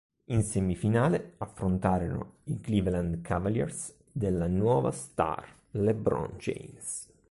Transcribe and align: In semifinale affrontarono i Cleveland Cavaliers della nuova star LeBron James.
In 0.31 0.41
semifinale 0.41 1.33
affrontarono 1.37 2.37
i 2.45 2.59
Cleveland 2.59 3.21
Cavaliers 3.21 3.93
della 4.11 4.47
nuova 4.47 4.89
star 4.89 5.45
LeBron 5.73 6.37
James. 6.39 7.13